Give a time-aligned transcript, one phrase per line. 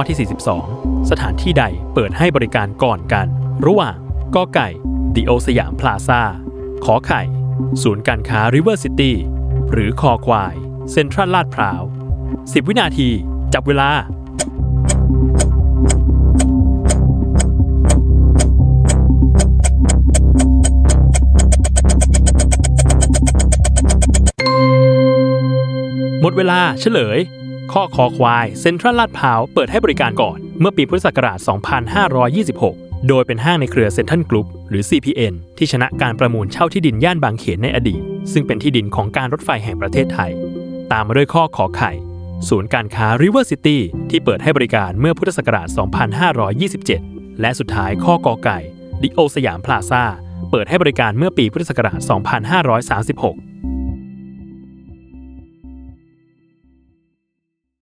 [0.00, 0.28] ข้อที่
[0.68, 3.26] 42 สถานที่ใดเปิดให้บริการก่อนกัน
[3.66, 3.96] ระหว่าง
[4.34, 4.68] กอไก่
[5.14, 6.22] ดิโอสยามพลาซา
[6.84, 7.22] ขอไข่
[7.82, 9.12] ศูนย์การค้า River City
[9.72, 10.54] หรือคอควาย
[10.90, 11.82] เซ็นทรัลลาดพร้าว
[12.24, 13.08] 10 วินาที
[13.54, 13.90] จับเวลา
[26.20, 27.20] หมดเวลาเฉลย
[27.72, 31.38] ข้อคอควายเซ็นทรัลลาดพร้าวเปิดให้บริการก่อน เมื่อปีพุทธศักราช
[32.42, 40.30] 2526 โดยเป็นห้างในเครือเซ็นทรัลกรุ๊ปหรือ CPN ที่ชนะการประมูลเช่าที่ดินย่านบางเขนในอดีต ซึ่งเป็นที่ดินของการรถไฟแห่งประเทศไทย
[40.92, 41.92] ตามมาด้วยข้อขอไข่
[42.48, 43.78] ศูนย์การค้า River City
[44.10, 45.68] ที่เปิดให้บริการเมื่อพุทธศักราช
[46.54, 48.58] 2527 และสุดท้ายข้อกอไก่
[49.02, 50.04] ดิโอลด์สยามพลาซา
[50.50, 52.00] เปิดให้บริการเมื่อปีพุทธศักราช
[52.64, 53.57] 2536